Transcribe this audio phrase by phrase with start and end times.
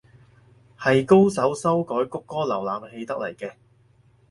[0.79, 3.53] 係高手修改谷歌瀏覽器得嚟嘅